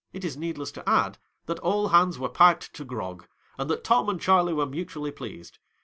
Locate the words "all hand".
1.59-2.15